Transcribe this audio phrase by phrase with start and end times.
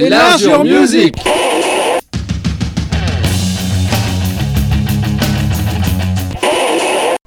[0.00, 1.16] Enlarge your music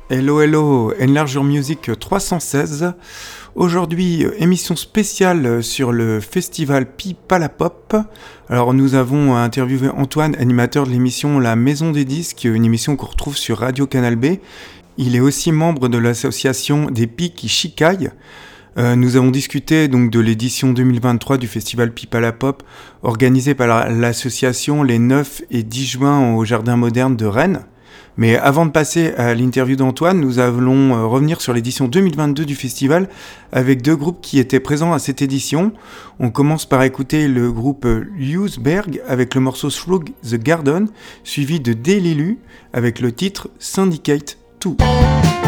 [0.10, 2.94] Hello, hello, Enlarge Your Music 316.
[3.56, 7.94] Aujourd'hui, émission spéciale sur le festival Pi Pop.
[8.48, 13.08] Alors, nous avons interviewé Antoine, animateur de l'émission La Maison des Disques, une émission qu'on
[13.08, 14.38] retrouve sur Radio Canal B.
[14.98, 18.12] Il est aussi membre de l'association des Pics Chicaille.
[18.78, 22.64] Euh, nous avons discuté donc de l'édition 2023 du festival Pipala Pop
[23.04, 27.62] organisé par l'association les 9 et 10 juin au Jardin Moderne de Rennes.
[28.18, 32.56] Mais avant de passer à l'interview d'Antoine, nous allons euh, revenir sur l'édition 2022 du
[32.56, 33.10] festival
[33.52, 35.74] avec deux groupes qui étaient présents à cette édition.
[36.20, 37.86] On commence par écouter le groupe
[38.18, 40.88] Hughesberg avec le morceau Slug the Garden,
[41.24, 42.40] suivi de Delilu
[42.74, 45.41] avec le titre Syndicate 2.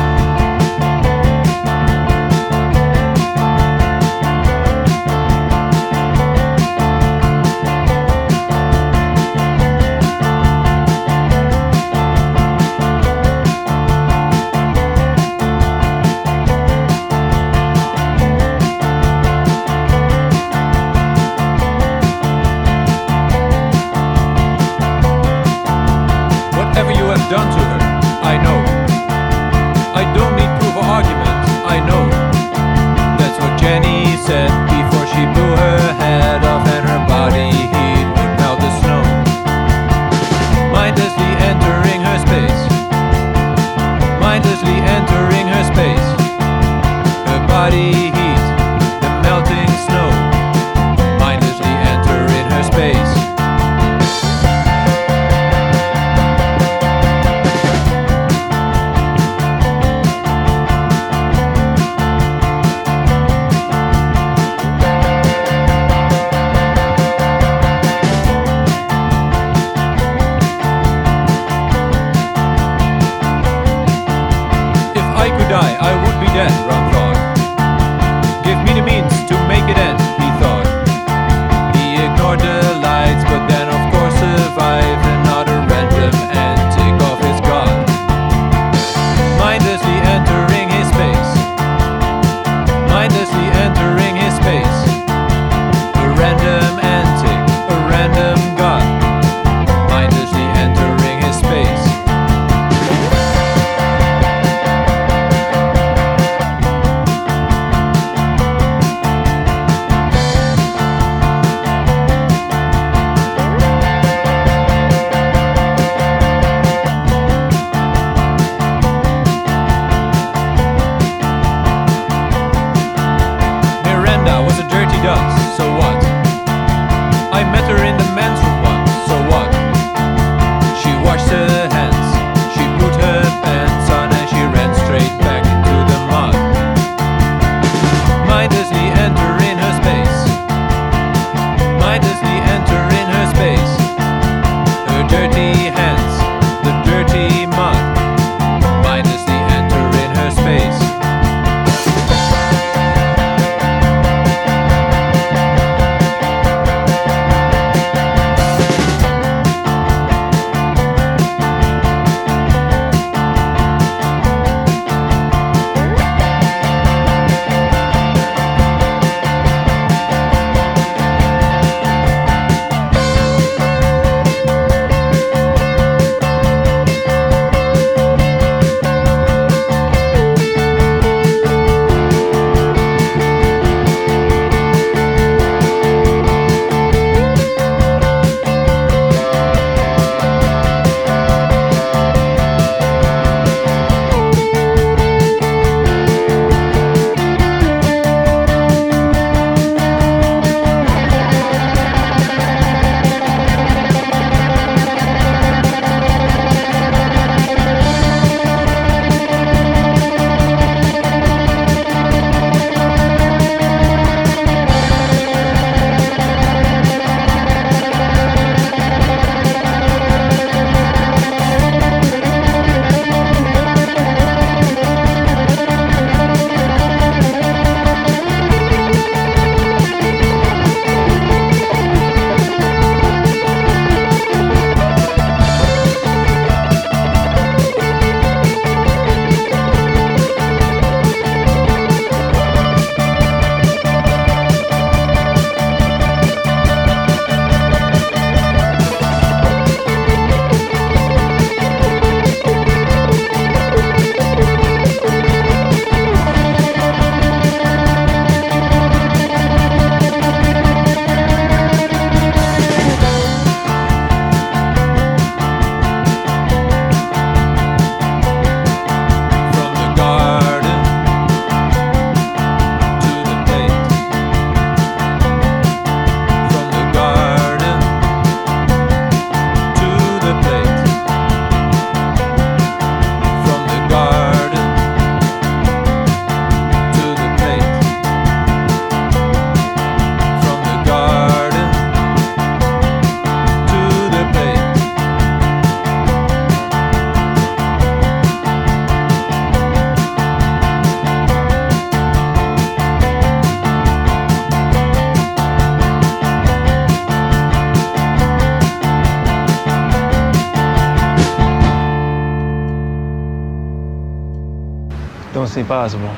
[315.64, 316.16] Don't seem possible.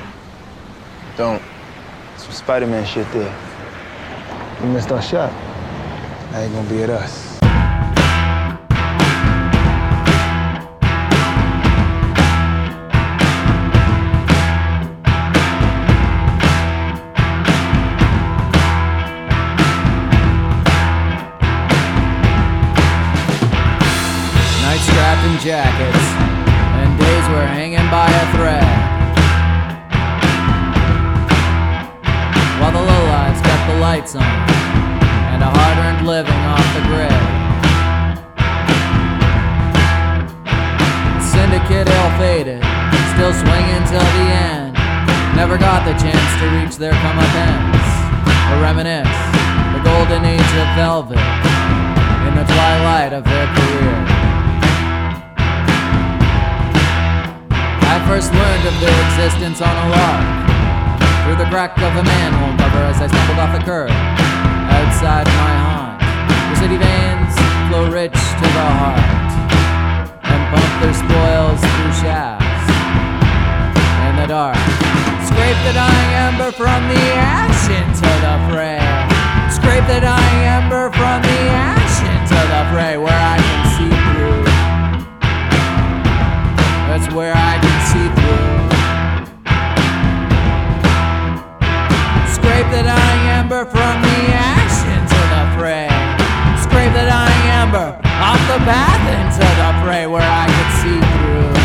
[1.18, 1.42] Don't.
[2.18, 3.36] Some Spider-Man shit there.
[4.62, 5.31] We missed our shot.
[6.31, 7.39] That ain't gonna be at us.
[24.62, 26.14] Night strapped jackets,
[52.27, 53.98] in the twilight of their career.
[57.86, 60.45] I first learned of their existence on a lark
[61.25, 63.89] through the crack of a manhole cover as I stumbled off the curb
[64.69, 65.98] outside my haunt.
[66.54, 67.33] The city veins
[67.69, 69.31] flow rich to the heart
[70.22, 72.66] and pump their spoils through shafts
[74.10, 74.57] in the dark.
[75.25, 79.14] Scrape the dying ember from the ash into the fray.
[79.65, 84.45] Scrape the dying ember from the ash into the fray where I can see through.
[86.85, 88.62] That's where I can see through.
[92.29, 95.89] Scrape the dying ember from the ash into the fray.
[96.62, 101.57] Scrape the dying ember off the path into the fray where I can see through.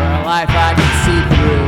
[0.00, 1.67] For a life I can see through.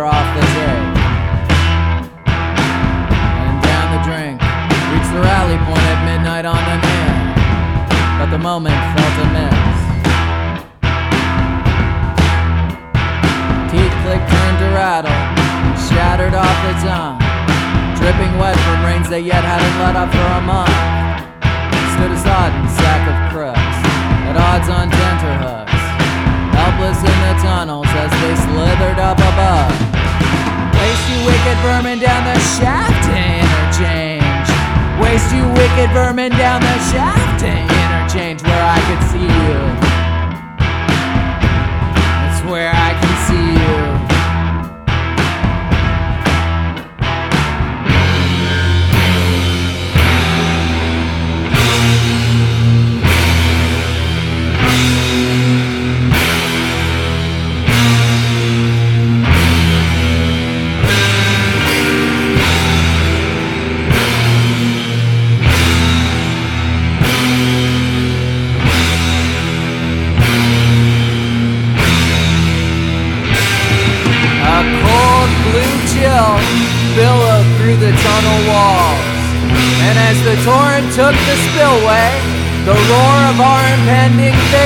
[0.00, 0.96] Other off the tape.
[2.24, 4.40] And down the drink,
[4.92, 7.16] reached the rally point at midnight on the nail.
[8.18, 9.76] But the moment felt amiss.
[13.70, 15.20] Teeth clicked, turned to rattle,
[15.88, 17.20] shattered off the tongue.
[18.00, 20.72] Dripping wet from rains that yet hadn't let up for a month.
[21.92, 23.78] Stood a sodden sack of crooks,
[24.28, 25.69] at odds on tenterhooks
[26.80, 29.70] helpless in the tunnels as they slithered up above.
[30.74, 34.48] Waste you wicked vermin down the shaft to interchange.
[35.00, 39.89] Waste you wicked vermin down the shaft to interchange where I could see you.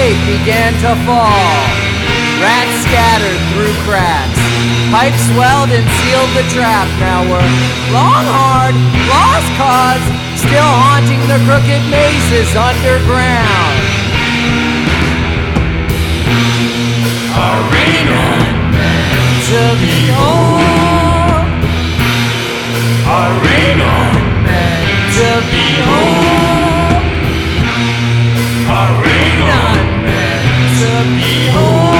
[0.05, 1.49] Impending began to fall.
[2.41, 4.39] Rats scattered through cracks.
[4.93, 6.89] Pipes swelled and sealed the trap.
[7.01, 7.51] Now we're
[7.93, 8.75] long hard,
[9.09, 10.05] lost cause,
[10.37, 13.81] still haunting the crooked mazes underground.
[17.35, 18.25] Arena
[19.49, 20.61] to behold.
[23.09, 23.93] Arena
[24.45, 26.45] meant to behold.
[28.67, 29.84] Arena
[30.85, 31.94] to be home.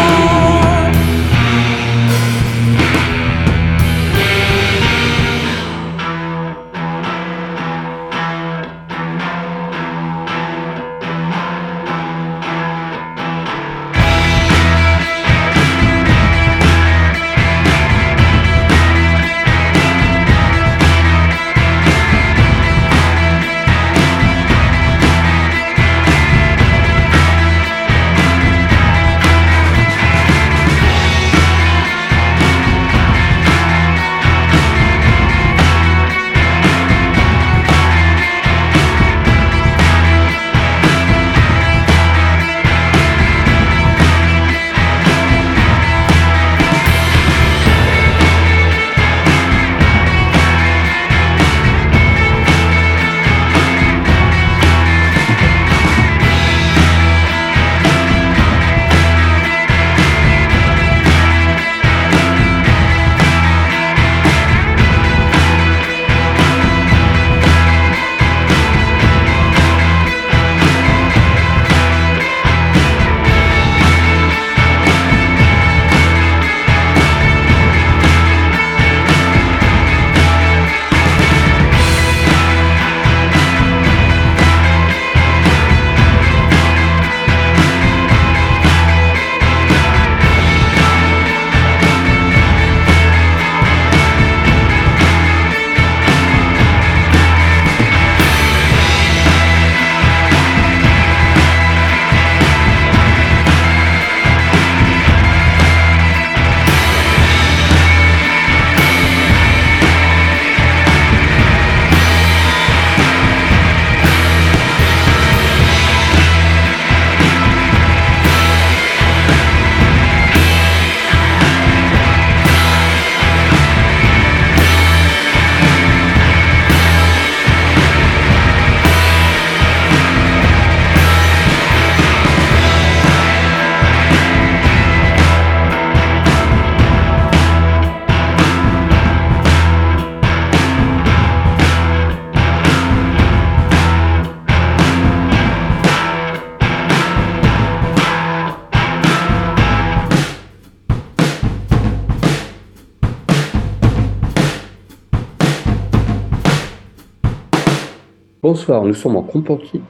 [158.67, 159.27] Bonsoir, nous sommes en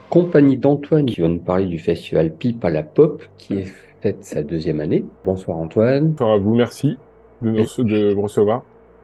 [0.09, 4.25] compagnie d'Antoine qui va nous parler du festival Pipe à la Pop qui est fête
[4.25, 5.05] sa deuxième année.
[5.23, 6.09] Bonsoir Antoine.
[6.09, 6.97] Bonsoir à vous, merci
[7.41, 8.63] de, me recevoir.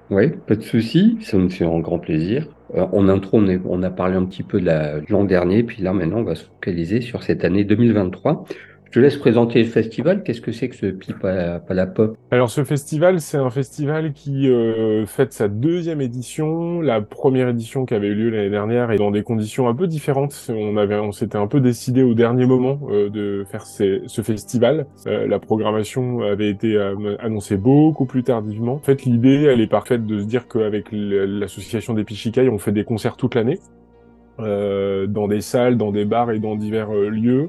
[0.09, 2.49] Oui, pas de souci, ça me fait un grand plaisir.
[2.75, 5.93] Euh, en intro, on, on, a parlé un petit peu de l'an dernier, puis là
[5.93, 8.43] maintenant on va se focaliser sur cette année 2023.
[8.91, 10.21] Je te laisse présenter le festival.
[10.21, 12.17] Qu'est-ce que c'est que ce Pipe à, la Pop?
[12.29, 16.81] Alors ce festival, c'est un festival qui euh, fête sa deuxième édition.
[16.81, 19.87] La première édition qui avait eu lieu l'année dernière est dans des conditions un peu
[19.87, 20.51] différentes.
[20.53, 24.85] On avait, on s'était un peu décidé au dernier moment euh, de faire ce festival.
[25.07, 26.77] Euh, la programmation avait été
[27.19, 28.73] annoncée beaucoup plus tardivement.
[28.73, 32.73] En fait, l'idée, elle est parfaite de se dire qu'avec l'association des Pichikai, on fait
[32.73, 33.59] des concerts toute l'année.
[34.37, 37.47] dans des salles, dans des bars et dans divers lieux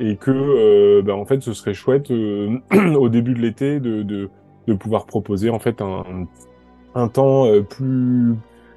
[0.00, 2.58] et que euh, bah, en fait ce serait chouette euh,
[2.96, 4.30] au début de l'été de, de,
[4.66, 6.04] de, pouvoir proposer en fait un,
[6.94, 8.34] un temps euh, plus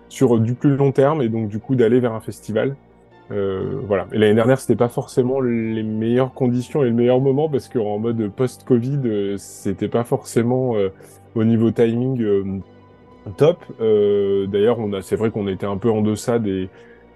[0.08, 2.76] sur du plus long terme et donc du coup d'aller vers un festival.
[3.32, 4.08] Euh, voilà.
[4.12, 8.00] Et l'année dernière c'était pas forcément les meilleures conditions et le meilleur moment parce qu'en
[8.00, 10.74] mode post-Covid c'était pas forcément
[11.36, 12.62] au niveau timing
[13.38, 13.64] top.
[13.80, 16.70] D'ailleurs on a c'est vrai qu'on était un peu en deçà des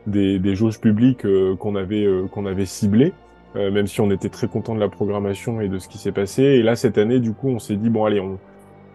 [0.05, 1.25] des, des jauges publiques
[1.57, 3.13] qu'on avait qu'on avait ciblées.
[3.55, 6.12] Euh, même si on était très content de la programmation et de ce qui s'est
[6.12, 6.41] passé.
[6.43, 8.39] Et là, cette année, du coup, on s'est dit, bon, allez, on,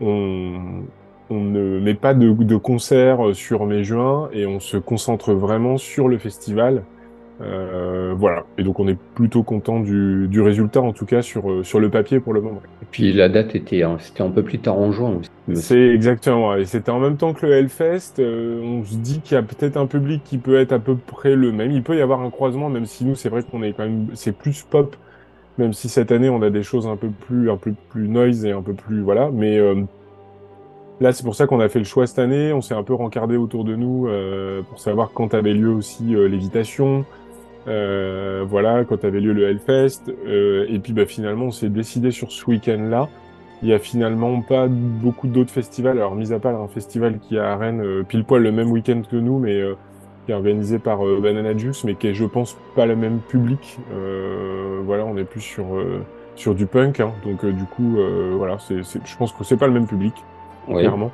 [0.01, 6.09] on, ne met pas de, de concert sur mai-juin et on se concentre vraiment sur
[6.09, 6.83] le festival.
[7.41, 8.45] Euh, voilà.
[8.57, 11.79] Et donc on est plutôt content du, du, résultat, en tout cas sur, euh, sur
[11.79, 12.61] le papier pour le moment.
[12.83, 15.21] Et puis la date était, c'était un peu plus tard en juin.
[15.55, 16.57] C'est exactement.
[16.57, 18.19] Et c'était en même temps que le Hellfest.
[18.19, 20.97] Euh, on se dit qu'il y a peut-être un public qui peut être à peu
[20.97, 21.71] près le même.
[21.71, 24.09] Il peut y avoir un croisement, même si nous, c'est vrai qu'on est quand même,
[24.15, 24.97] c'est plus pop.
[25.59, 28.45] Même si cette année on a des choses un peu plus, un peu plus noise
[28.45, 29.31] et un peu plus voilà.
[29.33, 29.83] Mais euh,
[31.01, 32.53] Là, c'est pour ça qu'on a fait le choix cette année.
[32.53, 36.15] On s'est un peu rencardé autour de nous euh, pour savoir quand avait lieu aussi
[36.15, 37.05] euh, l'évitation,
[37.69, 40.13] euh, voilà, quand avait lieu le Hellfest.
[40.27, 43.09] Euh, et puis bah, finalement, on s'est décidé sur ce week-end-là.
[43.63, 45.99] Il y a finalement pas beaucoup d'autres festivals.
[45.99, 48.71] Alors, mis à part un festival qui est à Rennes, euh, pile poil le même
[48.71, 49.75] week-end que nous, mais euh,
[50.25, 53.79] qui est organisé par Banana Juice, mais qui est, je pense, pas le même public.
[54.85, 55.65] voilà, on est plus sur
[56.37, 57.13] sur du punk, hein.
[57.25, 57.97] donc du coup,
[58.37, 60.13] voilà, c'est, je pense que c'est pas le même public,
[60.67, 61.11] clairement.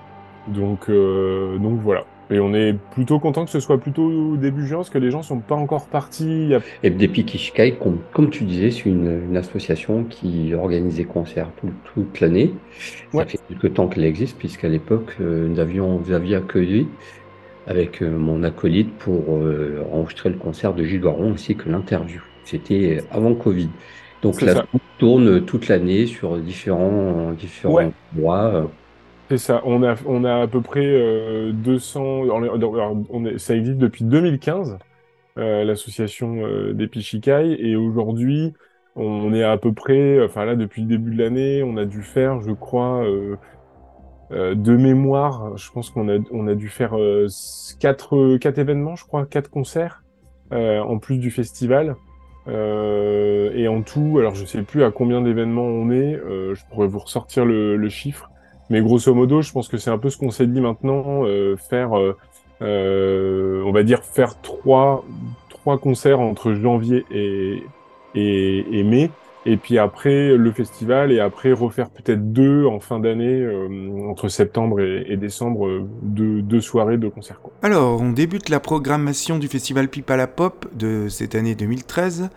[0.48, 2.04] Donc, donc voilà.
[2.30, 5.22] Et on est plutôt content que ce soit plutôt début juin, parce que les gens
[5.22, 6.52] sont pas encore partis.
[6.82, 11.70] Et Depikishikai, comme, comme tu disais, c'est une, une, association qui organise des concerts tout,
[11.92, 12.54] toute l'année.
[13.12, 16.88] Ça fait quelques temps qu'elle existe, puisqu'à l'époque, euh, nous avions, vous aviez accueilli
[17.66, 22.22] avec euh, mon acolyte pour euh, enregistrer le concert de Gilles ainsi que l'interview.
[22.44, 23.68] C'était avant Covid.
[24.22, 24.36] Donc
[24.72, 27.90] on tourne toute l'année sur différents, différents ouais.
[28.14, 28.70] endroits.
[29.30, 29.62] C'est ça.
[29.64, 32.02] On a, on a à peu près euh, 200.
[33.10, 34.78] On est, ça existe depuis 2015,
[35.38, 38.52] euh, l'association euh, des Pichikai, et aujourd'hui,
[38.96, 40.22] on est à peu près.
[40.22, 43.36] Enfin là, depuis le début de l'année, on a dû faire, je crois, euh,
[44.32, 45.56] euh, de mémoire.
[45.56, 47.26] Je pense qu'on a, on a dû faire euh,
[47.80, 50.02] quatre, quatre événements, je crois, quatre concerts
[50.50, 51.96] en plus du festival.
[52.46, 56.14] et en tout, alors je sais plus à combien d'événements on est.
[56.14, 58.30] je pourrais vous ressortir le chiffre.
[58.70, 61.56] Mais grosso modo, je pense que c'est un peu ce qu'on s'est dit maintenant, euh,
[61.56, 62.16] faire, euh,
[62.62, 65.04] euh, on va dire, faire trois,
[65.48, 67.62] trois concerts entre janvier et,
[68.14, 69.10] et, mai,
[69.44, 73.46] et puis après le festival, et après refaire peut-être deux en fin d'année,
[74.08, 77.40] entre septembre et, décembre, deux, deux, soirées de concerts.
[77.42, 77.52] Quoi.
[77.62, 82.30] Alors, on débute la programmation du festival Pipa la Pop de cette année 2013.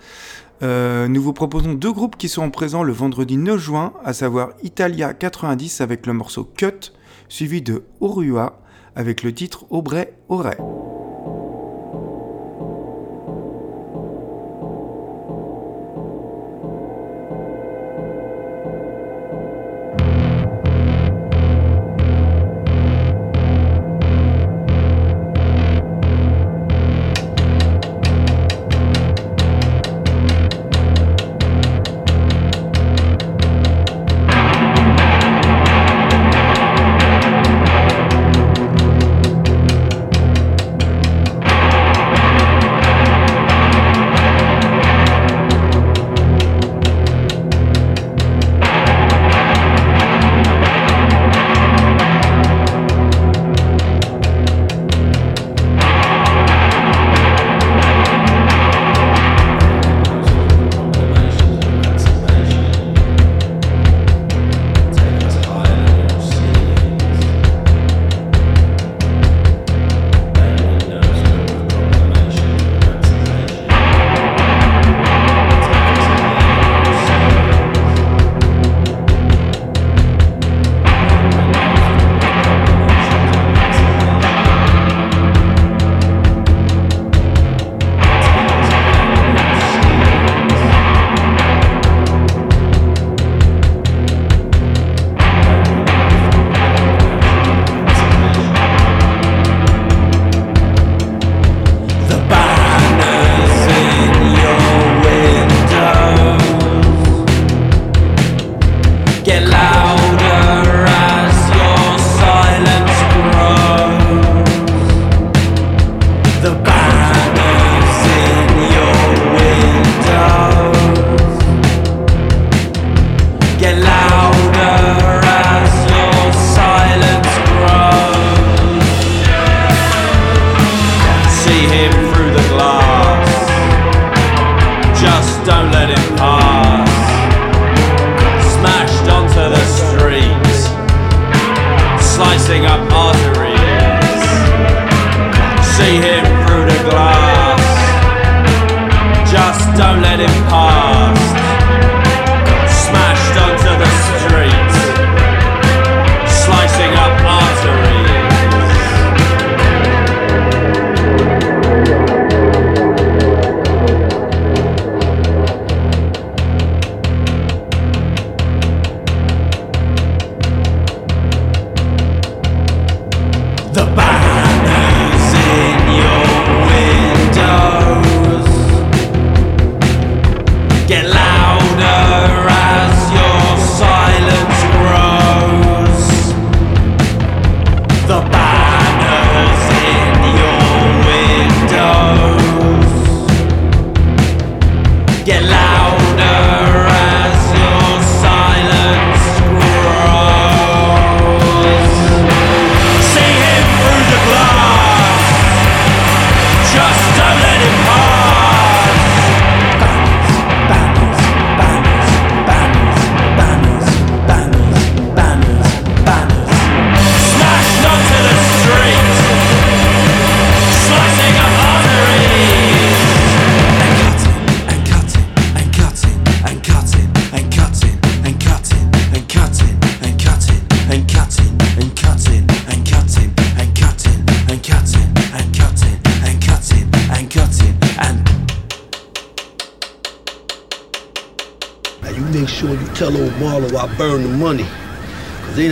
[0.63, 4.49] Euh, nous vous proposons deux groupes qui seront présents le vendredi 9 juin, à savoir
[4.63, 6.93] Italia 90 avec le morceau Cut,
[7.29, 8.59] suivi de Orua
[8.95, 10.57] avec le titre Aubrey Auray.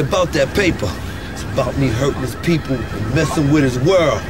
[0.07, 0.91] About that paper.
[1.33, 4.21] It's about me hurting his people and messing with his world.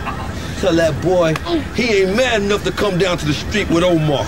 [0.59, 1.33] Tell that boy
[1.75, 4.25] he ain't mad enough to come down to the street with Omar.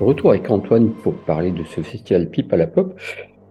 [0.00, 2.94] Retour avec Antoine pour parler de ce festival Pipe à la Pop.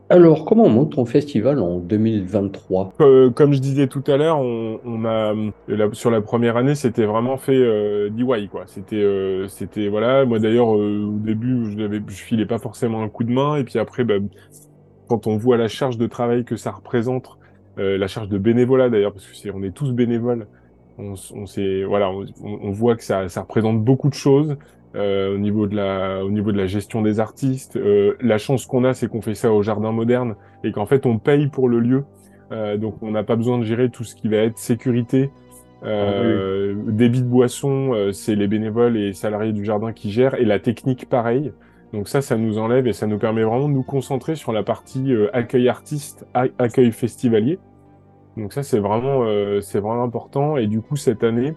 [0.10, 4.40] Alors, comment on monte ton festival en 2023 Euh, comme je disais tout à l'heure,
[4.40, 5.34] on, a
[5.68, 8.66] la- sur la première année, c'était vraiment fait euh, DIY quoi.
[8.68, 10.24] C'était, euh, c'était voilà.
[10.26, 13.64] Moi d'ailleurs, euh, au début, je je filais pas forcément un coup de main, et
[13.64, 14.16] puis après, bah,
[15.08, 17.40] quand on voit la charge de travail que ça représente,
[17.80, 20.48] euh, la charge de bénévolat d'ailleurs, parce que c'est, on est tous bénévoles.
[20.98, 21.16] On,
[21.88, 22.10] voilà,
[22.42, 24.56] on, voit que ça représente beaucoup de choses.
[24.96, 27.76] Euh, au niveau de la au niveau de la gestion des artistes.
[27.76, 31.06] Euh, la chance qu'on a, c'est qu'on fait ça au jardin moderne et qu'en fait
[31.06, 32.04] on paye pour le lieu,
[32.52, 35.32] Euh, donc on n'a pas besoin de gérer tout ce qui va être sécurité.
[35.84, 40.46] Euh, Débit de boisson, euh, c'est les bénévoles et salariés du jardin qui gèrent et
[40.46, 41.52] la technique pareil.
[41.94, 44.64] Donc ça, ça nous enlève et ça nous permet vraiment de nous concentrer sur la
[44.64, 47.60] partie euh, accueil artiste, accueil festivalier.
[48.38, 49.24] Donc ça, c'est vraiment,
[49.62, 50.58] c'est vraiment important.
[50.58, 51.56] Et du coup, cette année,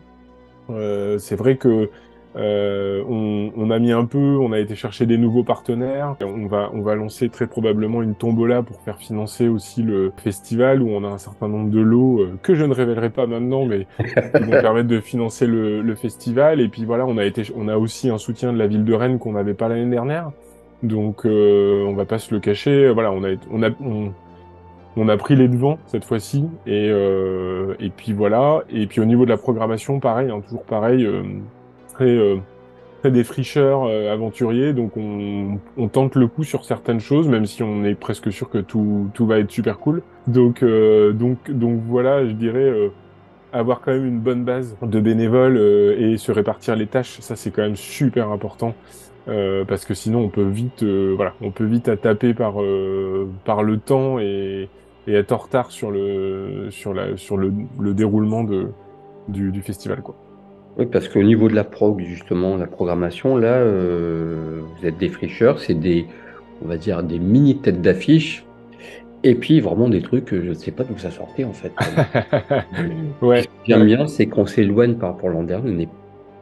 [0.68, 1.90] c'est vrai que
[2.38, 6.14] euh, on, on a mis un peu, on a été chercher des nouveaux partenaires.
[6.22, 10.80] On va, on va lancer très probablement une tombola pour faire financer aussi le festival
[10.80, 13.64] où on a un certain nombre de lots euh, que je ne révélerai pas maintenant,
[13.64, 16.60] mais qui vont permettre de financer le, le festival.
[16.60, 18.94] Et puis voilà, on a été, on a aussi un soutien de la ville de
[18.94, 20.30] Rennes qu'on n'avait pas l'année dernière.
[20.84, 22.88] Donc euh, on va pas se le cacher.
[22.92, 24.12] Voilà, on a, on a, on,
[24.96, 26.44] on a pris les devants cette fois-ci.
[26.68, 28.62] Et, euh, et puis voilà.
[28.70, 31.04] Et puis au niveau de la programmation, pareil, hein, toujours pareil,
[31.98, 32.36] très, euh,
[33.02, 34.72] très défricheur, euh, aventurier.
[34.72, 38.58] Donc on, tente le coup sur certaines choses, même si on est presque sûr que
[38.58, 40.02] tout, tout va être super cool.
[40.26, 42.72] Donc, euh, donc, donc voilà, je dirais
[43.52, 45.58] avoir quand même une bonne base de bénévoles
[45.98, 47.18] et se répartir les tâches.
[47.20, 48.74] Ça, c'est quand même super important.
[49.68, 52.54] Parce que sinon on peut vite voilà on peut vite taper par
[53.44, 54.70] par le temps et,
[55.06, 58.68] être en retard sur le sur la sur le déroulement de
[59.28, 60.16] du, du festival quoi.
[60.78, 65.08] Oui, parce qu'au niveau de la prog, justement, la programmation, là, euh, vous êtes des
[65.08, 66.06] fricheurs, c'est des,
[66.64, 68.44] on va dire, des mini têtes d'affiche,
[69.24, 71.72] et puis vraiment des trucs, que je ne sais pas d'où ça sortait, en fait.
[73.22, 73.42] ouais.
[73.42, 75.72] Ce qui vient bien, c'est qu'on s'éloigne par rapport à l'an dernier.
[75.74, 75.88] On est,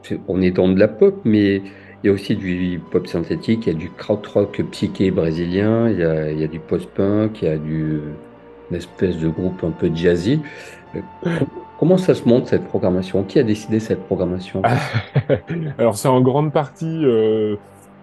[0.02, 1.56] c'est- on est dans de la pop, mais
[2.04, 5.98] il y a aussi du pop synthétique, il y a du krautrock psyché brésilien, il
[5.98, 8.00] y a, il y a du post-punk, il y a du,
[8.70, 10.40] une espèce de groupe un peu jazzy.
[11.76, 13.22] Com- Comment ça se monte cette programmation?
[13.24, 14.62] Qui a décidé cette programmation?
[15.78, 17.56] Alors c'est en grande partie euh,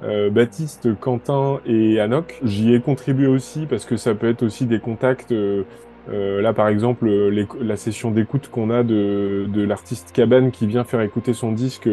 [0.04, 2.40] euh, Baptiste, Quentin et Anouk.
[2.44, 5.32] J'y ai contribué aussi parce que ça peut être aussi des contacts.
[5.32, 5.64] euh,
[6.10, 7.10] là par exemple,
[7.62, 11.90] la session d'écoute qu'on a de, l'artiste Cabane qui vient faire écouter son disque.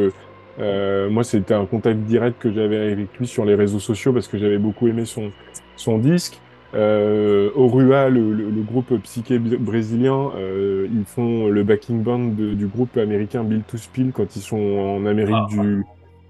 [0.58, 4.36] moi c'était un contact direct que j'avais avec lui sur les réseaux sociaux parce que
[4.38, 6.40] j'avais beaucoup aimé son disque.
[6.74, 12.26] Euh, Orua, le, le, le groupe psyché br- brésilien, euh, ils font le backing band
[12.28, 15.84] de- du groupe américain Bill to Spill quand ils sont en Amérique du,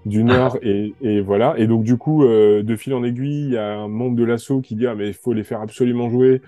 [0.07, 1.53] du Nord et, et voilà.
[1.59, 4.23] Et donc du coup, euh, de fil en aiguille, il y a un membre de
[4.23, 6.41] l'assaut qui dit ah mais il faut les faire absolument jouer.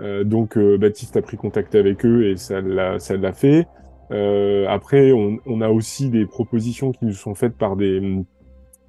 [0.00, 3.66] Euh, donc euh, Baptiste a pris contact avec eux et ça l'a ça l'a fait.
[4.10, 8.02] Euh, après, on, on a aussi des propositions qui nous sont faites par des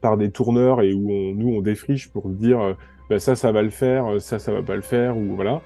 [0.02, 2.74] par des tourneurs et où on, nous on défriche pour dire euh,
[3.10, 5.62] bah, ça ça va le faire, ça ça va pas le faire ou voilà.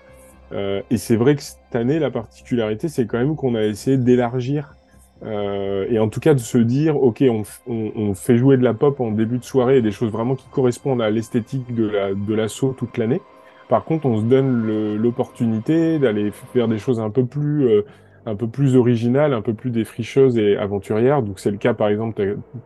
[0.53, 3.97] Euh, et c'est vrai que cette année la particularité c'est quand même qu'on a essayé
[3.97, 4.75] d'élargir
[5.23, 7.23] euh, et en tout cas de se dire ok
[7.67, 10.47] on, fait jouer de la pop en début de soirée et des choses vraiment qui
[10.49, 13.21] correspondent à l'esthétique de la de l'assaut toute l'année.
[13.69, 17.85] Par contre on se donne l'opportunité d'aller faire des choses un peu plus euh,
[18.25, 21.21] un peu plus originales, un peu plus défricheuses et aventurières.
[21.21, 22.15] Donc c'est le cas par exemple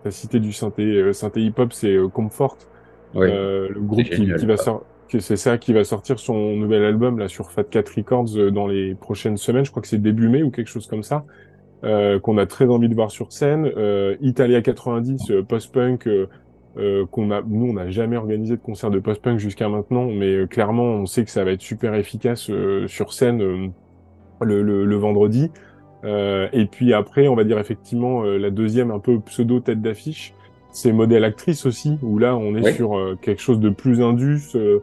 [0.04, 2.58] tu as cité du synthé euh, synthé hip hop c'est euh, Comfort
[3.14, 3.28] Oui.
[3.30, 4.86] euh, le groupe qui, va sortir,
[5.20, 8.68] c'est ça qui va sortir son nouvel album là sur Fat Cat Records euh, dans
[8.68, 9.66] les prochaines semaines.
[9.66, 11.26] Je crois que c'est début mai ou quelque chose comme ça.
[11.84, 13.72] Euh, qu'on a très envie de voir sur scène.
[14.22, 16.10] Italia 90, euh, post-punk,
[17.12, 20.84] qu'on a, nous on n'a jamais organisé de concert de post-punk jusqu'à maintenant, mais clairement
[20.84, 22.52] on sait que ça va être super efficace
[22.88, 23.72] sur scène
[24.42, 25.52] le, le, le vendredi.
[26.04, 30.34] Et puis après, on va dire effectivement la deuxième un peu pseudo tête d'affiche,
[30.76, 32.74] c'est modèle actrice aussi, où là on est Ouais.
[32.74, 34.80] sur euh, quelque chose de plus indus, euh,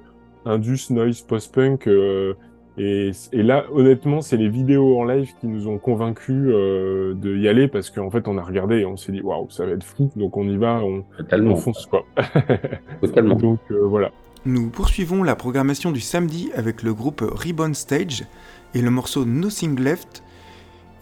[0.47, 1.87] indus noise post-punk.
[1.87, 2.35] euh,
[2.79, 7.37] et, et là, honnêtement, c'est les vidéos en live qui nous ont convaincus euh, de
[7.37, 9.73] y aller parce qu'en fait, on a regardé et on s'est dit waouh, ça va
[9.73, 10.11] être fou.
[10.17, 11.53] Donc on y va, on, Totalement.
[11.53, 12.07] on fonce quoi.
[13.03, 13.35] Totalement.
[13.37, 14.11] Donc euh, voilà.
[14.47, 18.25] Nous poursuivons la programmation du samedi avec le groupe Ribbon Stage
[18.75, 20.23] et le morceau Nothing Left,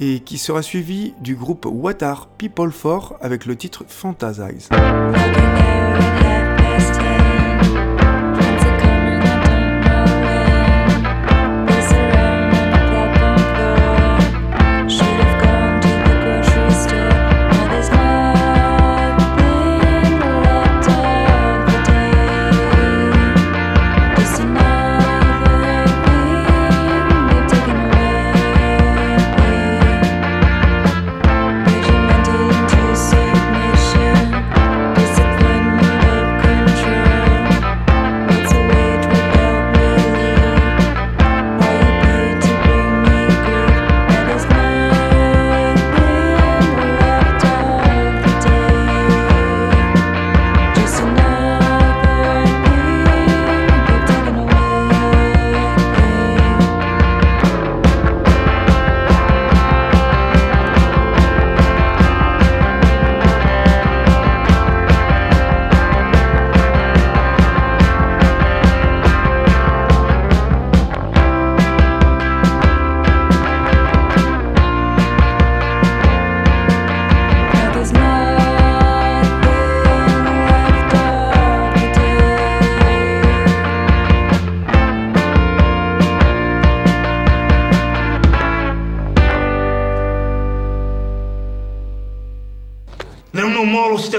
[0.01, 4.69] et qui sera suivi du groupe What Are People For avec le titre Fantasize.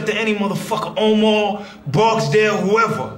[0.01, 3.10] Step to any motherfucker, Omar, Barksdale, whoever.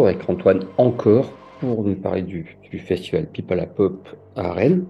[0.00, 4.86] Retour avec Antoine encore pour nous parler du, du festival Pipa la Pop à Rennes.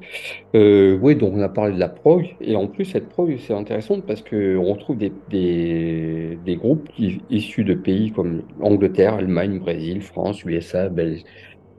[0.54, 3.54] Euh, oui, donc on a parlé de la prog, et en plus cette prog c'est
[3.54, 6.88] intéressant parce qu'on retrouve des, des, des groupes
[7.30, 11.22] issus de pays comme Angleterre, Allemagne, Brésil, France, USA, Bel-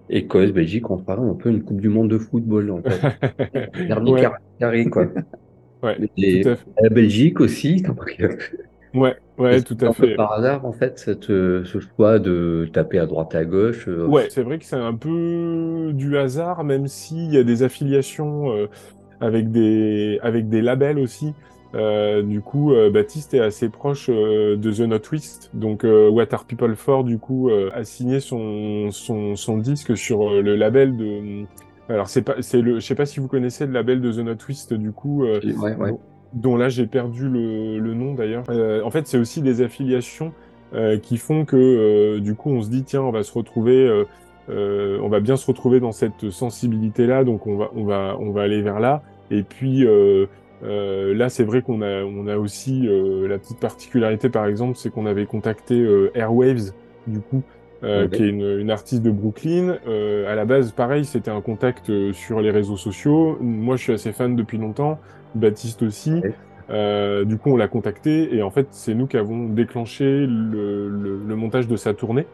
[0.09, 3.05] Écosse, Belgique, on paraît un peu une Coupe du Monde de football en fait.
[4.05, 4.27] Ouais.
[4.59, 5.07] carré, quoi.
[5.83, 6.71] Ouais, Et tout à fait.
[6.81, 8.37] la Belgique aussi, donc, euh,
[8.93, 10.15] Ouais, ouais, tout à un peu fait.
[10.15, 13.87] par hasard en fait cette, ce choix de taper à droite à gauche.
[13.87, 17.63] euh, Ouais, c'est vrai que c'est un peu du hasard, même s'il y a des
[17.63, 18.67] affiliations euh,
[19.19, 21.33] avec des avec des labels aussi.
[21.73, 26.45] Euh, du coup, euh, Baptiste est assez proche de The Not Twist, donc What Are
[26.45, 31.45] People For du coup a signé son son son disque sur le label de.
[31.89, 34.17] Alors c'est pas c'est le je sais pas si vous connaissez le label de The
[34.19, 35.25] Not Twist du coup.
[35.25, 35.93] euh, Ouais, ouais.
[36.33, 38.45] Dont, là j'ai perdu le, le nom d'ailleurs.
[38.49, 40.33] Euh, en fait, c'est aussi des affiliations
[40.73, 43.87] euh, qui font que euh, du coup on se dit tiens on va se retrouver,
[43.87, 44.05] euh,
[44.49, 48.15] euh, on va bien se retrouver dans cette sensibilité là, donc on va on va
[48.19, 49.03] on va aller vers là.
[49.29, 50.27] Et puis euh,
[50.63, 54.77] euh, là c'est vrai qu'on a on a aussi euh, la petite particularité par exemple
[54.77, 56.71] c'est qu'on avait contacté euh, Airwaves
[57.07, 57.43] du coup.
[57.83, 58.09] euh, Ouais.
[58.09, 59.79] qui est une, une artiste de Brooklyn.
[59.87, 63.37] Euh, à la base, pareil, c'était un contact sur les réseaux sociaux.
[63.41, 64.99] Moi, je suis assez fan depuis longtemps.
[65.35, 66.13] Baptiste aussi.
[66.13, 66.33] Ouais.
[66.69, 70.87] Euh, du coup, on l'a contacté et en fait, c'est nous qui avons déclenché le,
[70.89, 72.25] le- le montage de sa tournée.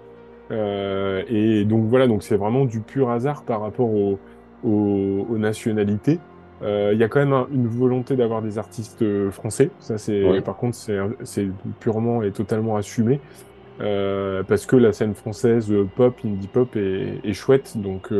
[0.51, 4.19] Euh, et donc voilà, donc c'est vraiment du pur hasard par rapport au-
[4.63, 6.19] au- aux nationalités.
[6.63, 9.69] Euh, Il y a quand même un- une volonté d'avoir des artistes français.
[9.79, 10.41] Ça, c'est Ouais.
[10.41, 10.75] par contre,
[11.23, 11.47] c'est
[11.79, 13.19] purement et totalement assumé.
[14.47, 17.73] parce que la scène française pop, indie pop est, est chouette.
[17.77, 18.11] Donc,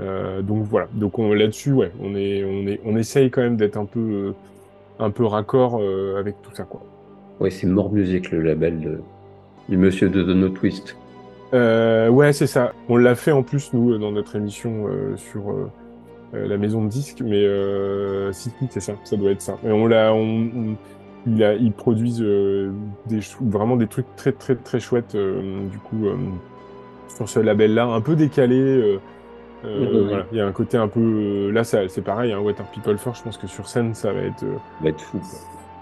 [0.00, 0.88] euh, donc voilà.
[0.94, 4.00] Donc on- là-dessus, ouais, on est, on est, on essaye quand même d'être un peu,
[4.00, 4.32] euh,
[4.98, 6.82] un peu raccord euh, avec tout ça, quoi.
[7.40, 9.00] Ouais, c'est More Music, le label de,
[9.68, 10.96] du monsieur de Dono Twist.
[11.54, 12.72] Euh, ouais, c'est ça.
[12.88, 14.86] On l'a fait en plus nous dans notre émission
[15.16, 15.54] sur
[16.32, 17.46] la maison de disques, mais
[18.32, 18.94] c'est ça.
[19.04, 19.56] Ça doit être ça.
[19.64, 20.76] Et on l'a, on, on-
[21.26, 22.24] il a, ils produisent
[23.06, 25.16] des vraiment des trucs très très très chouettes.
[25.16, 26.06] du coup,
[27.08, 28.98] sur ce label-là, un peu décalé.
[29.64, 31.00] Euh, voilà, il y a un côté un peu.
[31.00, 32.32] euh, là, c'est pareil.
[32.32, 34.42] Hein, What Are People For Je pense que sur scène, ça va être.
[34.44, 35.20] euh, Ça va être fou.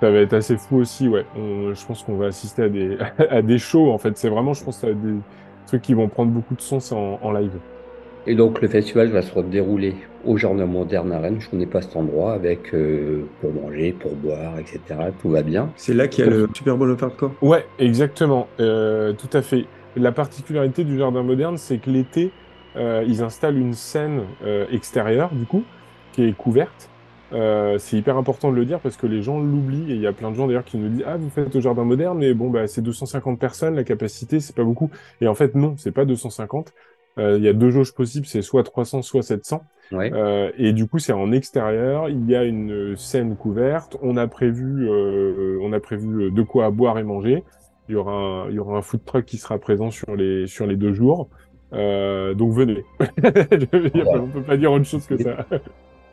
[0.01, 1.25] ça va être assez fou aussi, ouais.
[1.37, 2.97] On- je pense qu'on va assister à des,
[3.31, 4.17] à des shows, en fait.
[4.17, 5.15] C'est vraiment, je pense, à des
[5.67, 7.53] trucs qui vont prendre beaucoup de sens en, en live.
[8.29, 11.37] Et donc le festival va se dérouler au Jardin Moderne à Rennes.
[11.39, 14.81] Je connais pas cet endroit avec euh, pour manger, pour boire, etc.
[15.23, 15.71] Tout va bien.
[15.77, 17.31] C'est là qu'il y a le Super Bowl of Hardcore.
[17.41, 18.49] Ouais, exactement.
[18.59, 19.67] Euh, tout à fait.
[19.97, 22.29] La particularité du jardin moderne, c'est que l'été, euh,
[22.77, 25.69] ils installent une scène euh, extérieure, du coup,
[26.13, 26.93] qui est couverte.
[27.33, 30.07] Euh, c'est hyper important de le dire parce que les gens l'oublient et il y
[30.07, 32.35] a plein de gens d'ailleurs qui nous disent ah vous faites au jardin moderne mais
[32.35, 35.91] bon bah c'est 250 personnes la capacité c'est pas beaucoup et en fait non c'est
[35.91, 36.73] pas 250
[37.19, 40.15] Euh, il y a deux jauges possibles c'est soit 300 soit 700 Ouais.
[40.15, 42.09] euh, et du coup, c'est en extérieur.
[42.09, 43.97] Il y a une scène couverte.
[44.03, 47.45] On a prévu, euh, on a prévu de quoi boire et manger.
[47.89, 50.47] Il y aura un, il y aura un food truck qui sera présent sur les
[50.49, 51.29] sur les deux jours.
[51.73, 52.85] Euh, donc venez.
[53.01, 55.47] On peut pas dire autre chose que ça.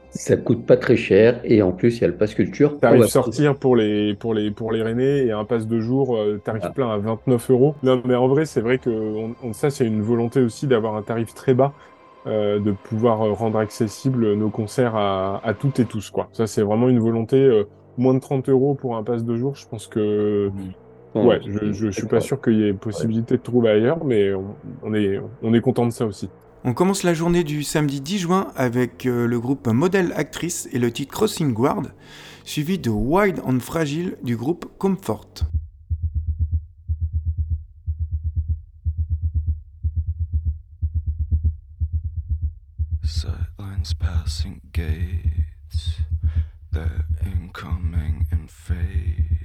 [0.09, 2.79] Ça coûte pas très cher et en plus il y a le pass culture.
[2.79, 6.15] Tarif va- sortir pour les pour les pour les Rennais et un pass de jour
[6.15, 6.69] euh, tarif Ah.
[6.69, 7.75] plein à 29 euros.
[7.81, 10.95] Non, mais en vrai, c'est vrai que on, on- ça, c'est une volonté aussi d'avoir
[10.95, 11.73] un tarif très bas,
[12.27, 16.29] euh, de pouvoir rendre accessible nos concerts à, à toutes et tous, quoi.
[16.31, 17.37] Ça, c'est vraiment une volonté.
[17.37, 17.63] euh,
[17.97, 20.49] moins de 30 euros pour un pass de jour, je pense que
[21.13, 24.03] Bon, ouais, je, je, je suis pas sûr qu'il y ait possibilité de trouver ailleurs,
[24.03, 26.29] mais on, on est on est content de ça aussi.
[26.65, 30.79] On commence la journée du samedi 10 juin avec euh, le groupe Model Actrice et
[30.79, 31.83] le titre Crossing Guard,
[32.45, 35.43] suivi de Wide and Fragile du groupe Comfort.
[43.03, 45.99] Sightlines passing gates,
[46.71, 49.42] they're incoming and fade.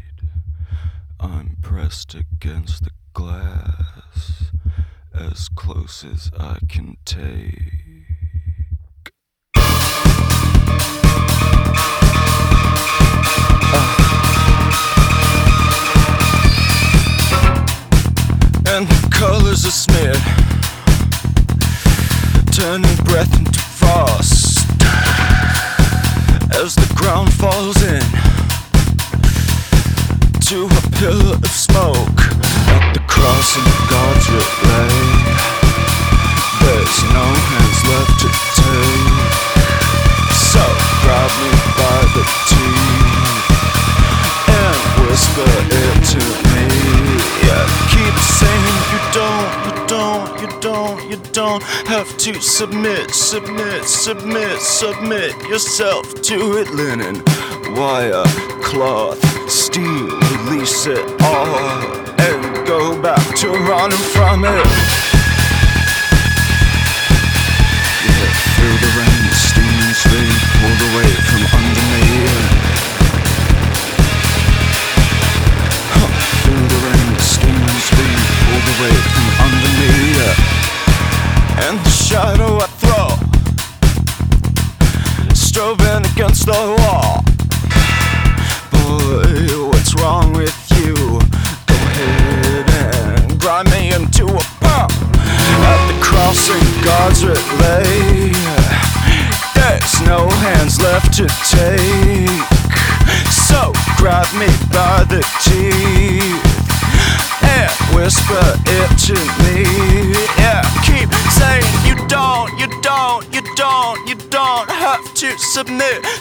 [1.20, 4.52] I'm pressed against the glass,
[5.12, 8.04] as close as I can take.
[13.70, 14.04] Ah.
[18.66, 20.22] And the colors are smeared
[22.52, 24.58] turning breath into frost
[26.60, 28.37] as the ground falls in
[30.48, 32.20] to a pillar of smoke
[32.72, 34.96] at the cross and crossing God's relay.
[36.64, 39.28] There's no hands left to take,
[40.32, 40.64] so
[41.04, 43.44] grab me by the teeth
[44.48, 46.64] and whisper it to me.
[47.44, 49.67] Yeah, keep saying you don't,
[49.98, 56.70] don't, you don't, you don't have to submit, submit, submit, submit yourself to it.
[56.70, 57.16] Linen,
[57.74, 58.22] wire,
[58.62, 59.20] cloth,
[59.50, 61.84] steel, release it all
[62.20, 65.07] and go back to running from it.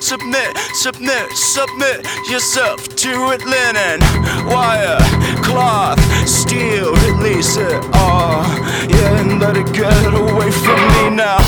[0.08, 3.44] Submit, submit, submit, yourself to it.
[3.44, 4.00] Linen,
[4.48, 4.98] wire,
[5.44, 8.42] cloth, steel, release it all.
[8.88, 11.40] Yeah, and let it get away from me now.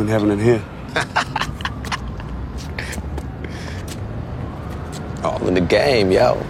[0.00, 0.62] between heaven and here.
[5.24, 6.42] All in the game, yo.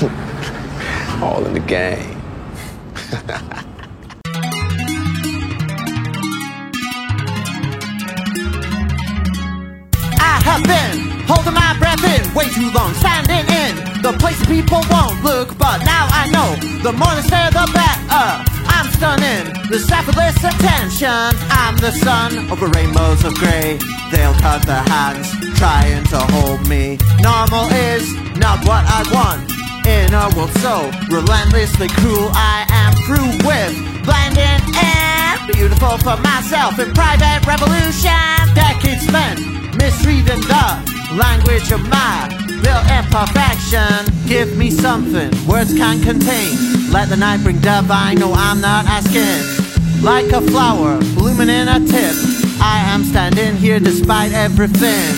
[1.22, 2.16] All in the game.
[10.22, 14.82] I have been holding my breath in way too long, standing in the place people
[14.90, 15.56] won't look.
[15.58, 18.49] But now I know the more they stare, the better.
[19.00, 21.32] Stunning the effortless attention.
[21.48, 23.78] I'm the son over rainbows of gray.
[24.12, 26.98] They'll cut their hands trying to hold me.
[27.24, 28.04] Normal is
[28.36, 29.48] not what I want.
[29.88, 33.72] In a world so relentlessly cruel, I am through with
[34.04, 38.52] blinding and beautiful for myself in private revolution.
[38.52, 39.40] Decades spent
[39.80, 42.28] misreading the language of my
[42.62, 44.06] real imperfection.
[44.28, 46.56] Give me something words can't contain.
[46.90, 47.90] Let the night bring dove.
[47.90, 50.02] I know I'm not asking.
[50.02, 52.14] Like a flower blooming in a tip,
[52.60, 55.12] I am standing here despite everything.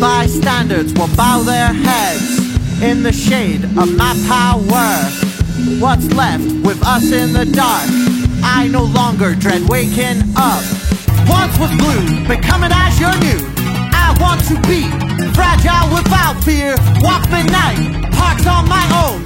[0.00, 5.26] Bystanders will bow their heads in the shade of my power.
[5.80, 7.88] What's left with us in the dark?
[8.42, 10.62] I no longer dread waking up.
[11.28, 13.40] Once was blue, becoming as you're new.
[13.92, 16.74] I want to be fragile without fear.
[17.04, 17.78] Walk midnight,
[18.16, 19.20] parked on my own.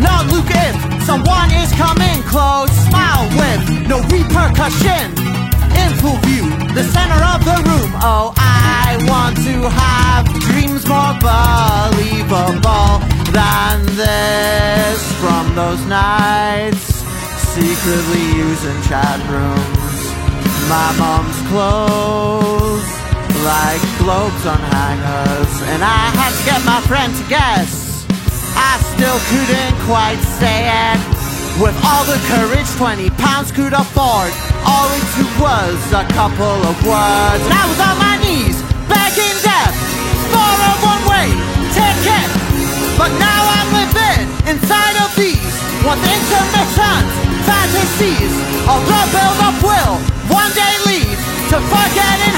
[0.00, 2.70] Not look if someone is coming close.
[2.86, 5.10] Smile with no repercussion.
[5.82, 6.46] In full view,
[6.78, 7.90] the center of the room.
[8.00, 13.02] Oh, I want to have dreams more believable
[13.34, 14.98] than this.
[15.20, 17.02] From those nights,
[17.54, 19.98] secretly using chat rooms.
[20.70, 23.07] My mom's clothes
[23.44, 28.06] like globes on hangers, and I had to get my friend to guess.
[28.58, 30.98] I still couldn't quite say it.
[31.62, 34.30] With all the courage 20 pounds could afford,
[34.62, 37.42] all it took was a couple of words.
[37.42, 39.74] And I was on my knees, begging death
[40.30, 41.28] for a one way
[41.74, 42.28] ticket.
[42.94, 47.06] But now I'm living inside of these one intermittent
[47.46, 48.34] fantasies
[48.66, 49.96] of the build up will
[50.30, 51.18] one day lead
[51.50, 52.37] to forgetting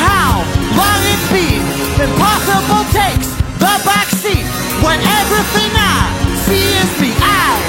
[2.40, 3.28] Impossible takes
[3.60, 4.48] the backseat
[4.80, 6.08] when everything I
[6.48, 7.12] see is me.
[7.20, 7.60] I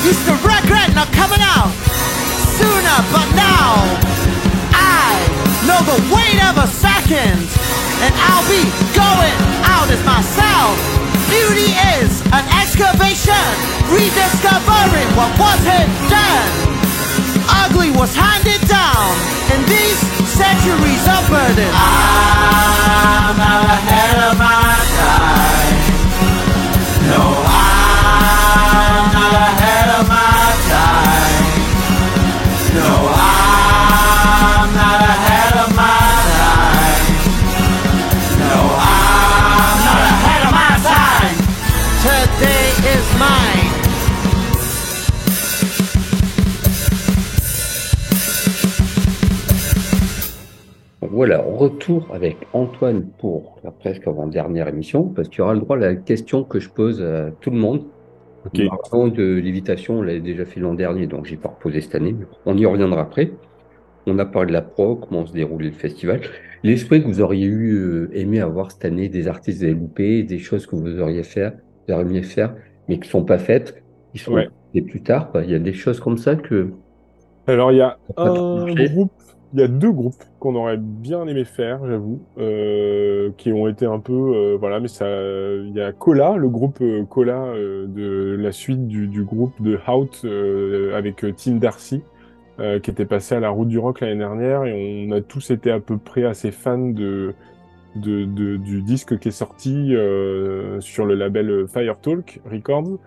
[0.00, 1.68] used to regret not coming out
[2.56, 3.84] sooner, but now
[4.72, 5.20] I
[5.68, 7.36] know the weight of a second,
[8.00, 8.64] and I'll be
[8.96, 9.36] going
[9.68, 10.72] out as myself.
[11.28, 13.44] Beauty is an excavation,
[13.92, 16.48] rediscovering what wasn't done.
[17.68, 19.12] Ugly was handed down
[19.52, 21.70] in these centuries of burden.
[21.70, 24.73] I'm ahead of my
[51.26, 55.76] Voilà, retour avec Antoine pour la presque avant-dernière émission, parce qu'il y aura le droit
[55.78, 57.84] à la question que je pose à tout le monde.
[58.44, 58.58] Ok.
[58.58, 61.94] La raison de l'évitation, on l'avait déjà fait l'an dernier, donc j'ai pas reposé cette
[61.94, 63.30] année, mais on y reviendra après.
[64.06, 66.20] On a parlé de la pro, comment se déroulait le festival.
[66.62, 69.70] Les souhaits que vous auriez eu euh, aimé avoir cette année, des artistes que vous
[69.72, 71.54] avez loupés, des choses que vous auriez faire,
[71.88, 72.54] vous auriez aimé faire,
[72.86, 74.50] mais qui sont pas faites, qui sont Ouais.
[74.74, 75.30] faites plus tard.
[75.30, 75.42] quoi.
[75.42, 76.68] Il y a des choses comme ça que
[77.46, 79.10] Alors, il y a un groupe,
[79.54, 83.86] il y a deux groupes qu'on aurait bien aimé faire, j'avoue, euh, qui ont été
[83.86, 88.36] un peu, euh, voilà, mais ça, il y a Cola, le groupe euh, Cola de
[88.36, 90.26] la suite du, groupe de Hout
[90.92, 92.02] avec Tim Darcy,
[92.58, 95.70] qui était passé à la Route du Rock l'année dernière, et on a tous été
[95.70, 97.34] à peu près assez fans de,
[97.94, 99.94] du disque qui est sorti
[100.80, 102.98] sur le label Fire Talk Records.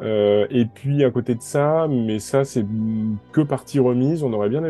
[0.00, 2.64] Euh, et puis à côté de ça, mais ça c'est
[3.32, 4.62] que partie remise, on aurait bien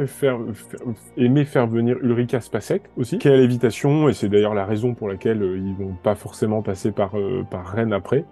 [1.19, 4.95] aimé faire, venir Ulrika Spacek aussi, qui est à l'évitation, et c'est d'ailleurs la raison
[4.95, 8.25] pour laquelle euh, ils vont pas forcément passer par, euh, par Rennes après.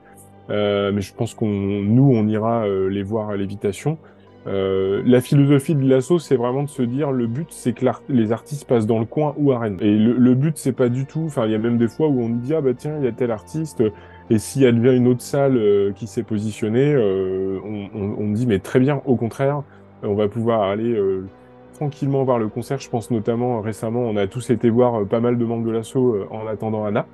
[0.49, 3.99] Euh, mais je pense qu'on nous on ira euh, les voir à l'évitation.
[4.47, 8.65] La philosophie de l'assaut, c'est vraiment de se dire le but, c'est que les artistes
[8.65, 9.79] passent dans le coin ou à Rennes.
[9.81, 11.25] Et le, le but, c'est pas du tout.
[11.27, 13.09] Enfin, il y a même des fois où on dit ah bah tiens, il y
[13.09, 13.83] a tel artiste.
[14.31, 18.15] Et s'il y a devient une autre salle euh, qui s'est positionnée, euh, on, on,
[18.19, 19.01] on dit mais très bien.
[19.05, 19.63] Au contraire,
[20.03, 21.31] on va pouvoir aller euh,
[21.73, 22.79] tranquillement voir le concert.
[22.81, 25.71] Je pense notamment récemment, on a tous été voir euh, pas mal de membres de
[25.73, 27.09] l'assaut euh, en attendant Anna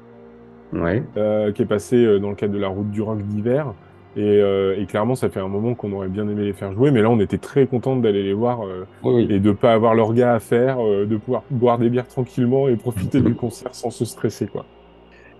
[0.72, 1.10] Ouais.
[1.16, 3.74] euh, qui est passé euh, dans le cadre de la route du rock d'hiver.
[4.16, 6.90] Et, euh, et clairement, ça fait un moment qu'on aurait bien aimé les faire jouer,
[6.90, 9.26] mais là, on était très content d'aller les voir euh, oui.
[9.28, 12.68] et de pas avoir leur gars à faire, euh, de pouvoir boire des bières tranquillement
[12.68, 14.66] et profiter du concert sans se stresser, quoi.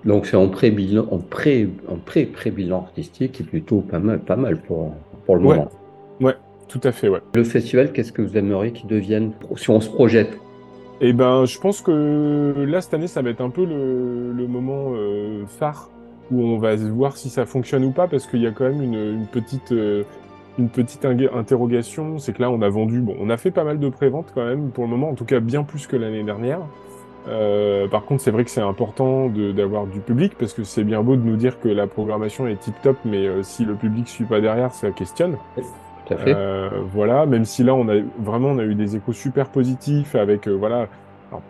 [0.04, 4.36] Donc c'est en pré-bilan, en pré, en pré-pré-bilan artistique qui est plutôt pas mal, pas
[4.36, 4.94] mal pour,
[5.26, 5.56] pour le Ouais.
[5.56, 5.68] moment.
[6.20, 6.34] Ouais,
[6.68, 7.20] tout à fait, ouais.
[7.34, 10.36] Le festival, qu'est-ce que vous aimeriez qu'il devienne si on se projette?
[11.00, 14.46] Et ben, je pense que là, cette année, ça va être un peu le, le
[14.46, 15.90] moment euh, phare
[16.30, 18.82] où on va voir si ça fonctionne ou pas, parce qu'il y a quand même
[18.82, 20.04] une, une petite, euh,
[20.58, 22.18] une petite ingue- interrogation.
[22.18, 24.44] C'est que là, on a vendu, bon, on a fait pas mal de préventes quand
[24.44, 26.60] même pour le moment, en tout cas bien plus que l'année dernière.
[27.28, 31.02] Euh, par contre, c'est vrai que c'est important d'avoir du public, parce que c'est bien
[31.02, 34.08] beau de nous dire que la programmation est tip top, mais euh, si le public
[34.08, 35.36] suit pas derrière, ça questionne.
[35.56, 36.34] Tout à fait.
[36.36, 40.14] Euh, voilà, même si là on a vraiment on a eu des échos super positifs
[40.16, 40.88] avec euh, voilà.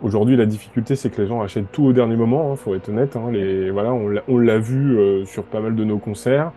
[0.01, 2.53] Aujourd'hui, la difficulté, c'est que les gens achètent tout au dernier moment.
[2.53, 3.17] Hein, faut être honnête.
[3.17, 6.51] Hein, les voilà, on l'a- on l'a vu euh, sur pas mal de nos concerts.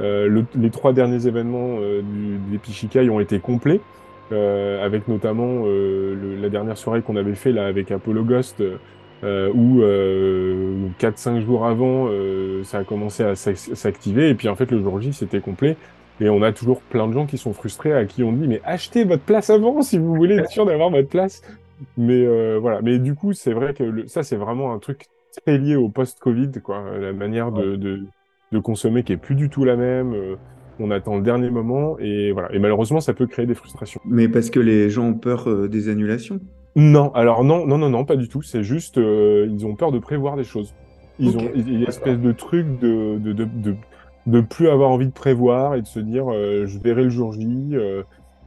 [0.00, 3.80] Euh, le- les trois derniers événements euh, du, des Pichikai ont été complets,
[4.32, 8.62] avec notamment euh, le- la dernière soirée qu'on avait fait là avec Apollo Ghost,
[9.24, 14.48] euh, où euh, 4-5 jours avant, euh, ça a commencé à s'ac- s'activer, et puis
[14.48, 15.76] en fait le jour J, c'était complet.
[16.20, 18.60] Et on a toujours plein de gens qui sont frustrés, à qui on dit mais
[18.64, 21.42] achetez votre place avant si vous voulez être sûr d'avoir votre place.
[21.98, 22.80] Mais euh, voilà.
[22.82, 25.06] Mais du coup, c'est vrai que le- ça, c'est vraiment un truc
[25.44, 26.82] très lié au post-Covid, quoi.
[26.98, 28.00] La manière de, de,
[28.52, 30.14] de consommer qui est plus du tout la même.
[30.80, 32.52] On attend le dernier moment et voilà.
[32.54, 34.00] Et malheureusement, ça peut créer des frustrations.
[34.04, 36.40] Mais parce que les gens ont peur euh, des annulations.
[36.74, 38.42] Non, alors non, non, non, non, pas du tout.
[38.42, 40.74] C'est juste, euh, ils ont peur de prévoir des choses.
[41.18, 43.74] Ils ont, il y a une espèce de truc de, de, de, de,
[44.26, 47.32] de plus avoir envie de prévoir et de se dire, euh, je verrai le jour
[47.32, 47.76] J.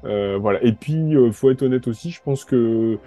[0.04, 0.64] voilà.
[0.64, 3.00] Et puis, faut être honnête aussi, je pense que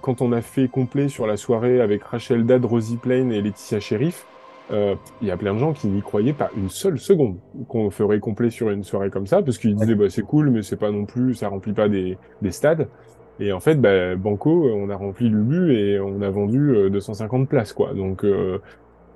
[0.00, 3.78] quand on a fait complet sur la soirée avec Rachel Dad, Rosie Plain et Laetitia
[3.78, 4.26] Sheriff,
[4.72, 7.36] il y a plein de gens qui n'y croyaient pas une seule seconde
[7.68, 10.62] qu'on ferait complet sur une soirée comme ça, parce qu'ils disaient bah, c'est cool, mais
[10.62, 12.88] c'est pas non plus, ça remplit pas des, des stades.
[13.38, 17.48] Et en fait, bah, Banco, on a rempli l'Ubu et on a vendu euh, 250
[17.48, 17.92] places, quoi.
[17.94, 18.58] Donc, euh,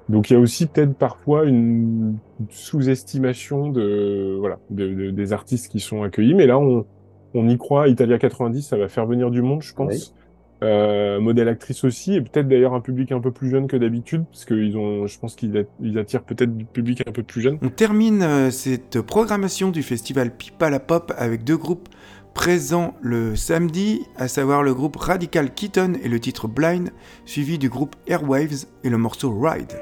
[0.09, 2.19] donc il y a aussi peut-être parfois une
[2.51, 6.35] sous-estimation de, voilà, de, de- des artistes qui sont accueillis.
[6.35, 6.87] Mais là, on,
[7.35, 7.89] on y croit.
[7.89, 10.15] Italia 90, ça va faire venir du monde, je pense.
[10.63, 14.25] Euh, modèle actrice aussi, et peut-être d'ailleurs un public un peu plus jeune que d'habitude,
[14.31, 17.43] parce qu'ils ont, je pense qu'ils at- ils attirent peut-être du public un peu plus
[17.43, 17.59] jeune.
[17.61, 21.91] On termine euh, cette programmation du festival Pipa la Pop avec deux groupes
[22.33, 26.89] présents le samedi, à savoir le groupe Radical Kitten et le titre Blind,
[27.27, 29.73] suivi du groupe Airwaves et le morceau Ride.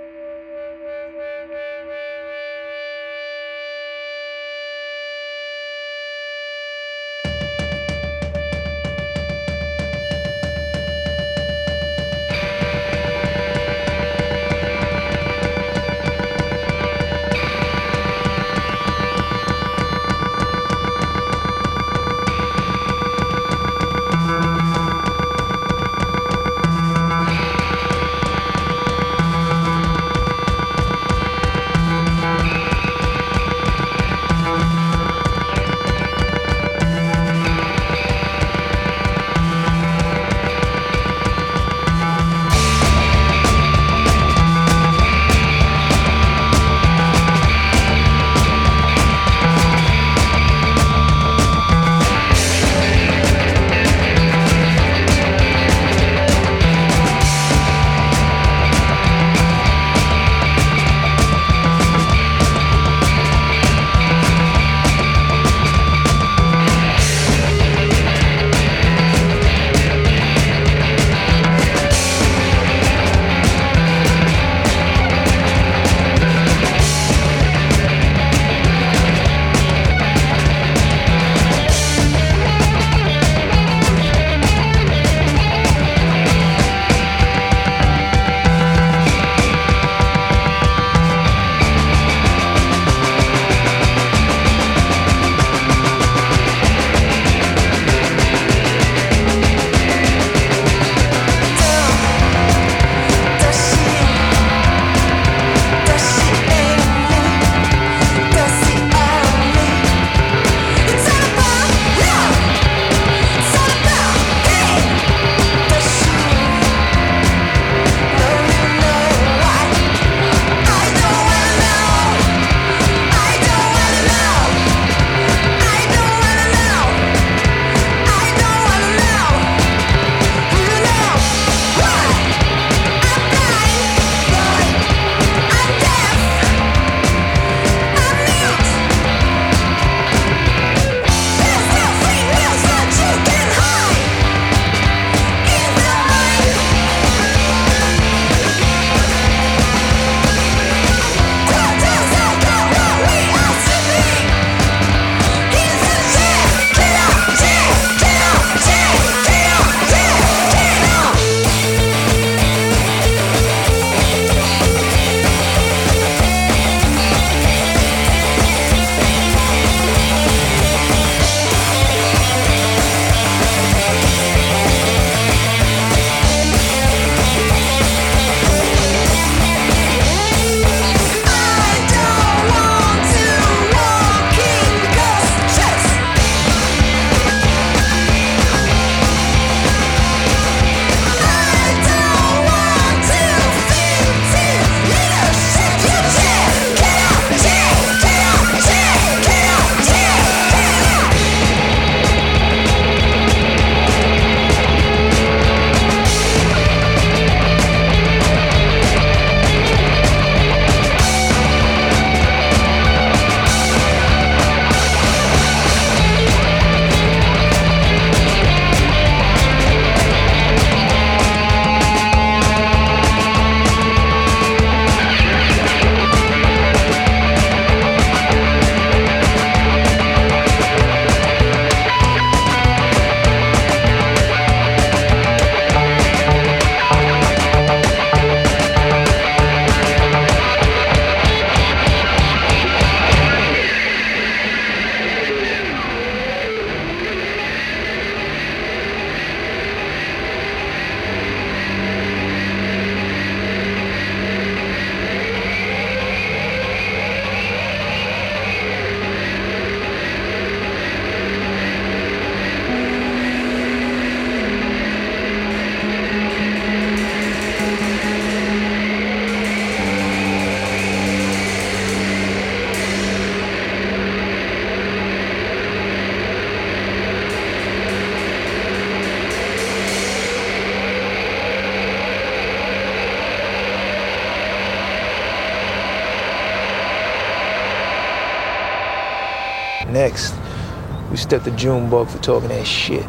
[291.24, 293.02] Stepped to Junebug for talking that shit.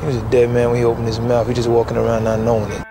[0.00, 1.48] He was a dead man when he opened his mouth.
[1.48, 2.89] He just walking around not knowing it.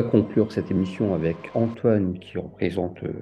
[0.00, 3.12] Va conclure cette émission avec Antoine qui représente euh,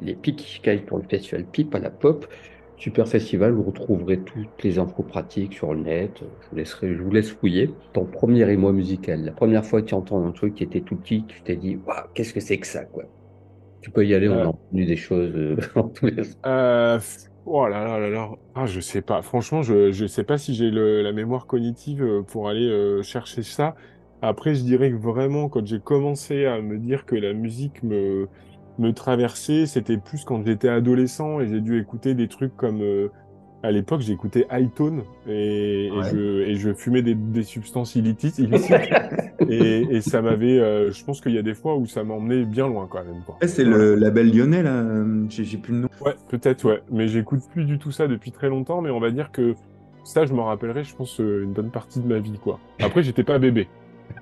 [0.00, 2.26] les Pics Sky pour le festival Pipe à la Pop.
[2.76, 6.20] Super festival, vous retrouverez toutes les infos pratiques sur le net.
[6.40, 7.78] Je vous, laisserai, je vous laisse fouiller.
[7.92, 10.96] Ton premier émoi musical, la première fois que tu entends un truc qui était tout
[10.96, 13.04] petit, tu t'es dit, waouh, qu'est-ce que c'est que ça, quoi?
[13.80, 14.42] Tu peux y aller, on Ouais.
[14.42, 16.98] a entendu des choses euh, dans tous les Euh,
[17.44, 18.30] oh là là là là.
[18.54, 19.22] Ah, je sais pas.
[19.22, 23.42] Franchement, je, je sais pas si j'ai la mémoire cognitive euh, pour aller euh, chercher
[23.42, 23.76] ça.
[24.22, 28.28] Après, je dirais que vraiment, quand j'ai commencé à me dire que la musique me,
[28.78, 32.82] me traversait, c'était plus quand j'étais adolescent et j'ai dû écouter des trucs comme.
[32.82, 33.08] euh,
[33.64, 36.10] à l'époque, j'écoutais Hightone et, et Ouais.
[36.12, 38.38] je, et je fumais des, des substances illicites.
[39.48, 40.58] et, et ça m'avait.
[40.60, 43.22] euh, je pense qu'il y a des fois où ça m'emmenait bien loin quand même.
[43.40, 44.76] Ouais, c'est le label lyonnais, là.
[44.80, 45.88] euh, J'ai plus le nom.
[46.04, 46.82] Ouais, peut-être, ouais.
[46.90, 49.54] Mais j'écoute plus du tout ça depuis très longtemps, mais on va dire que
[50.04, 52.60] ça, je m'en rappellerai, je pense, une bonne partie de ma vie, quoi.
[52.80, 53.68] Après, j'étais pas bébé.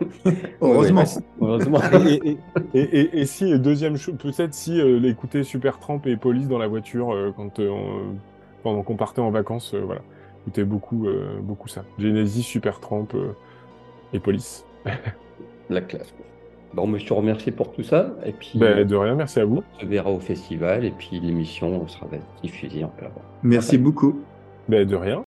[0.61, 1.05] Heureusement.
[1.40, 1.80] Heureusement.
[2.07, 2.38] Et, et,
[2.74, 6.49] et, et- et si, euh, deuxième chose, peut-être si euh, l'écouter Super Tramp et Police
[6.49, 8.16] dans la voiture euh, quand, euh, on-
[8.62, 10.01] pendant qu'on partait en vacances, euh, voilà.
[10.44, 11.84] J'écoutais beaucoup, euh, beaucoup ça.
[11.99, 13.32] Genesis, Super Tramp euh,
[14.12, 14.64] et Police.
[15.70, 16.14] La classe.
[16.74, 18.14] Bon, te remercie pour tout ça.
[18.24, 19.62] Et puis, Ben, de rien, merci à vous.
[19.76, 20.84] on se verra au festival.
[20.84, 22.07] Et puis, l'émission sera
[22.42, 23.22] diffusée en avant.
[23.42, 24.20] Merci beaucoup.
[24.68, 25.24] Ben, de rien.